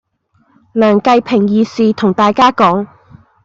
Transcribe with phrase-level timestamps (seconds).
[0.73, 2.87] 梁繼平義士同大家講